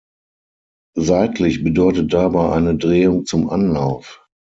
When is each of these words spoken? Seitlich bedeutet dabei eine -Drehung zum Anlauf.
Seitlich 0.97 1.63
bedeutet 1.63 2.11
dabei 2.11 2.53
eine 2.53 2.71
-Drehung 2.75 3.25
zum 3.27 3.51
Anlauf. 3.51 4.25